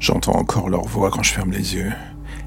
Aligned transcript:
J'entends 0.00 0.36
encore 0.36 0.70
leur 0.70 0.86
voix 0.86 1.10
quand 1.10 1.22
je 1.22 1.34
ferme 1.34 1.52
les 1.52 1.74
yeux. 1.74 1.92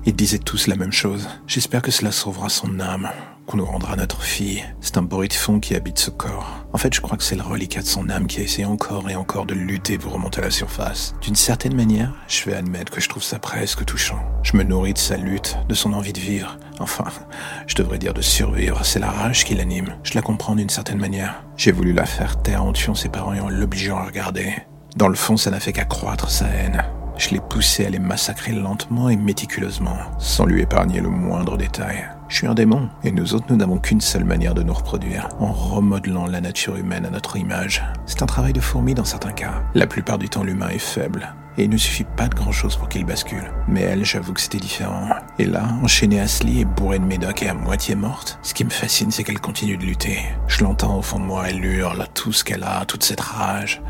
Ils 0.08 0.16
disaient 0.16 0.40
tous 0.40 0.66
la 0.66 0.76
même 0.76 0.92
chose. 0.92 1.30
J'espère 1.46 1.84
que 1.84 1.92
cela 1.92 2.12
sauvera 2.12 2.50
son 2.50 2.80
âme, 2.80 3.12
qu'on 3.46 3.58
nous 3.58 3.66
rendra 3.66 3.96
notre 3.96 4.24
fille. 4.24 4.66
C'est 4.82 4.98
un 4.98 5.04
bruit 5.04 5.28
de 5.28 5.34
fond 5.34 5.60
qui 5.60 5.76
habite 5.76 6.00
ce 6.00 6.10
corps. 6.10 6.66
En 6.74 6.80
fait, 6.80 6.96
je 6.96 7.00
crois 7.00 7.16
que 7.16 7.24
c'est 7.24 7.36
le 7.36 7.44
reliquat 7.44 7.82
de 7.84 7.86
son 7.86 8.10
âme 8.10 8.26
qui 8.26 8.40
a 8.40 8.44
essayé 8.44 8.66
encore 8.66 9.08
et 9.08 9.16
encore 9.16 9.46
de 9.46 9.54
lutter 9.54 10.00
pour 10.00 10.14
remonter 10.14 10.42
à 10.42 10.46
la 10.46 10.50
surface. 10.50 11.14
D'une 11.22 11.36
certaine 11.36 11.76
manière, 11.76 12.12
je 12.28 12.44
vais 12.46 12.56
admettre 12.56 12.92
que 12.92 13.00
je 13.00 13.08
trouve 13.08 13.22
ça 13.22 13.38
presque 13.38 13.86
touchant. 13.86 14.20
Je 14.42 14.58
me 14.58 14.64
nourris 14.64 14.96
de 14.96 14.98
sa 14.98 15.18
lutte, 15.18 15.56
de 15.70 15.76
son 15.76 15.94
envie 15.94 16.14
de 16.14 16.20
vivre. 16.20 16.58
Enfin, 16.80 17.06
je 17.68 17.76
devrais 17.76 18.00
dire 18.00 18.16
de 18.16 18.22
survivre. 18.22 18.84
C'est 18.84 19.00
la 19.00 19.12
rage 19.12 19.46
qui 19.46 19.54
l'anime. 19.54 19.96
Je 20.02 20.16
la 20.16 20.24
comprends 20.24 20.56
d'une 20.56 20.70
certaine 20.70 21.00
manière. 21.00 21.44
J'ai 21.56 21.72
voulu 21.72 21.94
la 21.94 22.08
faire 22.08 22.42
taire 22.42 22.64
en 22.64 22.74
tuant 22.74 22.96
ses 22.96 23.10
parents 23.10 23.36
et 23.36 23.40
en 23.40 23.50
l'obligeant 23.50 23.98
à 23.98 24.06
regarder. 24.06 24.56
Dans 24.96 25.08
le 25.08 25.16
fond, 25.16 25.38
ça 25.38 25.52
n'a 25.52 25.60
fait 25.60 25.72
qu'accroître 25.72 26.32
sa 26.32 26.48
haine. 26.48 26.84
Je 27.18 27.30
l'ai 27.30 27.40
poussé 27.40 27.86
à 27.86 27.90
les 27.90 28.00
massacrer 28.00 28.52
lentement 28.54 29.08
et 29.08 29.16
méticuleusement, 29.16 29.98
sans 30.18 30.46
lui 30.46 30.62
épargner 30.62 31.00
le 31.00 31.10
moindre 31.10 31.58
détail. 31.58 32.10
Je 32.28 32.38
suis 32.38 32.48
un 32.48 32.56
démon, 32.56 32.90
et 33.04 33.12
nous 33.12 33.36
autres, 33.36 33.46
nous 33.50 33.56
n'avons 33.56 33.78
qu'une 33.78 34.02
seule 34.02 34.24
manière 34.24 34.56
de 34.56 34.64
nous 34.64 34.74
reproduire, 34.74 35.30
en 35.40 35.52
remodelant 35.52 36.26
la 36.26 36.42
nature 36.42 36.76
humaine 36.76 37.06
à 37.06 37.12
notre 37.12 37.38
image. 37.38 37.84
C'est 38.08 38.24
un 38.24 38.26
travail 38.26 38.54
de 38.54 38.60
fourmi 38.60 38.96
dans 38.96 39.06
certains 39.06 39.32
cas. 39.32 39.62
La 39.76 39.86
plupart 39.86 40.18
du 40.18 40.28
temps, 40.28 40.44
l'humain 40.44 40.70
est 40.70 40.80
faible, 40.80 41.36
et 41.58 41.66
il 41.66 41.70
ne 41.70 41.78
suffit 41.78 42.06
pas 42.06 42.28
de 42.28 42.34
grand-chose 42.34 42.76
pour 42.76 42.90
qu'il 42.90 43.06
bascule. 43.06 43.52
Mais 43.68 43.82
elle, 43.82 44.04
j'avoue 44.04 44.34
que 44.34 44.42
c'était 44.42 44.58
différent. 44.58 45.10
Et 45.38 45.46
là, 45.46 45.68
enchaînée 45.84 46.20
à 46.20 46.26
lit 46.44 46.62
et 46.62 46.66
bourrée 46.66 46.98
de 46.98 47.06
médocs 47.06 47.44
et 47.44 47.50
à 47.50 47.54
moitié 47.54 47.94
morte, 47.94 48.40
ce 48.42 48.56
qui 48.56 48.66
me 48.66 48.72
fascine, 48.72 49.12
c'est 49.12 49.24
qu'elle 49.24 49.40
continue 49.40 49.78
de 49.78 49.86
lutter. 49.86 50.18
Je 50.48 50.64
l'entends 50.64 50.98
au 50.98 51.04
fond 51.04 51.20
de 51.20 51.26
moi, 51.26 51.50
elle 51.50 51.64
hurle 51.64 52.08
tout 52.16 52.34
ce 52.34 52.44
qu'elle 52.44 52.64
a, 52.64 52.86
toute 52.86 53.04
cette 53.04 53.22
rage. 53.22 53.84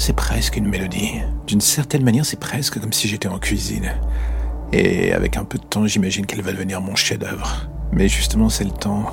C'est 0.00 0.14
presque 0.14 0.56
une 0.56 0.66
mélodie. 0.66 1.20
D'une 1.46 1.60
certaine 1.60 2.02
manière, 2.02 2.24
c'est 2.24 2.40
presque 2.40 2.80
comme 2.80 2.90
si 2.90 3.06
j'étais 3.06 3.28
en 3.28 3.38
cuisine. 3.38 3.92
Et 4.72 5.12
avec 5.12 5.36
un 5.36 5.44
peu 5.44 5.58
de 5.58 5.64
temps, 5.64 5.86
j'imagine 5.86 6.24
qu'elle 6.24 6.40
va 6.40 6.52
devenir 6.52 6.80
mon 6.80 6.96
chef-d'œuvre. 6.96 7.68
Mais 7.92 8.08
justement, 8.08 8.48
c'est 8.48 8.64
le 8.64 8.70
temps 8.70 9.12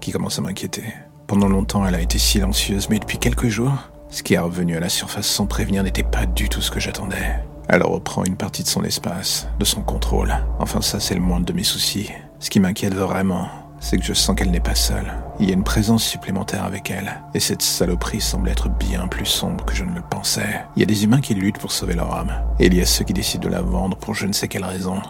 qui 0.00 0.12
commence 0.12 0.38
à 0.38 0.42
m'inquiéter. 0.42 0.84
Pendant 1.26 1.48
longtemps, 1.48 1.86
elle 1.86 1.94
a 1.94 2.02
été 2.02 2.18
silencieuse, 2.18 2.90
mais 2.90 2.98
depuis 2.98 3.16
quelques 3.16 3.48
jours, 3.48 3.72
ce 4.10 4.22
qui 4.22 4.34
est 4.34 4.38
revenu 4.38 4.76
à 4.76 4.80
la 4.80 4.90
surface 4.90 5.26
sans 5.26 5.46
prévenir 5.46 5.82
n'était 5.82 6.02
pas 6.02 6.26
du 6.26 6.50
tout 6.50 6.60
ce 6.60 6.70
que 6.70 6.80
j'attendais. 6.80 7.36
Elle 7.70 7.82
reprend 7.82 8.24
une 8.24 8.36
partie 8.36 8.62
de 8.62 8.68
son 8.68 8.84
espace, 8.84 9.48
de 9.58 9.64
son 9.64 9.80
contrôle. 9.80 10.34
Enfin, 10.58 10.82
ça, 10.82 11.00
c'est 11.00 11.14
le 11.14 11.22
moindre 11.22 11.46
de 11.46 11.54
mes 11.54 11.64
soucis. 11.64 12.10
Ce 12.40 12.50
qui 12.50 12.60
m'inquiète 12.60 12.94
vraiment, 12.94 13.48
c'est 13.84 13.98
que 13.98 14.04
je 14.04 14.14
sens 14.14 14.34
qu'elle 14.34 14.50
n'est 14.50 14.60
pas 14.60 14.74
seule. 14.74 15.12
Il 15.38 15.46
y 15.46 15.50
a 15.50 15.54
une 15.54 15.62
présence 15.62 16.02
supplémentaire 16.02 16.64
avec 16.64 16.90
elle, 16.90 17.20
et 17.34 17.40
cette 17.40 17.60
saloperie 17.60 18.22
semble 18.22 18.48
être 18.48 18.70
bien 18.70 19.06
plus 19.08 19.26
sombre 19.26 19.62
que 19.66 19.74
je 19.74 19.84
ne 19.84 19.94
le 19.94 20.00
pensais. 20.00 20.64
Il 20.74 20.80
y 20.80 20.82
a 20.82 20.86
des 20.86 21.04
humains 21.04 21.20
qui 21.20 21.34
luttent 21.34 21.58
pour 21.58 21.70
sauver 21.70 21.92
leur 21.92 22.14
âme, 22.14 22.32
et 22.58 22.66
il 22.66 22.74
y 22.74 22.80
a 22.80 22.86
ceux 22.86 23.04
qui 23.04 23.12
décident 23.12 23.46
de 23.46 23.52
la 23.52 23.60
vendre 23.60 23.98
pour 23.98 24.14
je 24.14 24.26
ne 24.26 24.32
sais 24.32 24.48
quelle 24.48 24.64
raison. 24.64 25.02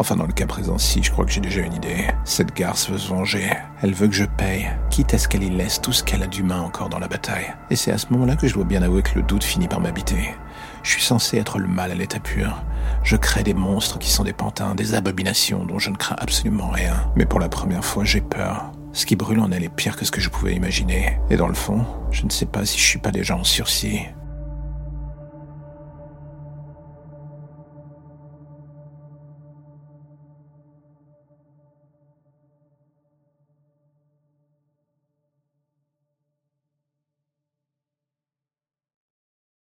Enfin, 0.00 0.16
dans 0.16 0.26
le 0.26 0.32
cas 0.32 0.46
présent, 0.46 0.76
si, 0.76 1.04
je 1.04 1.12
crois 1.12 1.24
que 1.24 1.30
j'ai 1.30 1.40
déjà 1.40 1.60
une 1.60 1.72
idée. 1.72 2.08
Cette 2.24 2.54
garce 2.54 2.90
veut 2.90 2.98
se 2.98 3.08
venger. 3.08 3.48
Elle 3.80 3.94
veut 3.94 4.08
que 4.08 4.14
je 4.14 4.24
paye, 4.24 4.68
quitte 4.90 5.14
à 5.14 5.18
ce 5.18 5.28
qu'elle 5.28 5.44
y 5.44 5.50
laisse 5.50 5.80
tout 5.80 5.92
ce 5.92 6.02
qu'elle 6.02 6.24
a 6.24 6.26
d'humain 6.26 6.60
encore 6.60 6.88
dans 6.88 6.98
la 6.98 7.08
bataille. 7.08 7.54
Et 7.70 7.76
c'est 7.76 7.92
à 7.92 7.98
ce 7.98 8.08
moment-là 8.10 8.34
que 8.34 8.48
je 8.48 8.54
dois 8.54 8.64
bien 8.64 8.82
avouer 8.82 9.02
que 9.02 9.14
le 9.14 9.22
doute 9.22 9.44
finit 9.44 9.68
par 9.68 9.80
m'habiter. 9.80 10.34
Je 10.82 10.90
suis 10.90 11.02
censé 11.02 11.38
être 11.38 11.58
le 11.58 11.68
mal 11.68 11.92
à 11.92 11.94
l'état 11.94 12.18
pur. 12.18 12.62
Je 13.06 13.14
crée 13.14 13.44
des 13.44 13.54
monstres 13.54 14.00
qui 14.00 14.10
sont 14.10 14.24
des 14.24 14.32
pantins, 14.32 14.74
des 14.74 14.94
abominations 14.94 15.64
dont 15.64 15.78
je 15.78 15.90
ne 15.90 15.96
crains 15.96 16.16
absolument 16.18 16.70
rien. 16.70 17.08
Mais 17.14 17.24
pour 17.24 17.38
la 17.38 17.48
première 17.48 17.84
fois, 17.84 18.02
j'ai 18.02 18.20
peur. 18.20 18.72
Ce 18.92 19.06
qui 19.06 19.14
brûle 19.14 19.38
en 19.38 19.52
elle 19.52 19.62
est 19.62 19.68
pire 19.68 19.96
que 19.96 20.04
ce 20.04 20.10
que 20.10 20.20
je 20.20 20.28
pouvais 20.28 20.56
imaginer. 20.56 21.20
Et 21.30 21.36
dans 21.36 21.46
le 21.46 21.54
fond, 21.54 21.86
je 22.10 22.24
ne 22.24 22.30
sais 22.30 22.46
pas 22.46 22.66
si 22.66 22.80
je 22.80 22.84
suis 22.84 22.98
pas 22.98 23.12
déjà 23.12 23.36
en 23.36 23.44
sursis. 23.44 24.00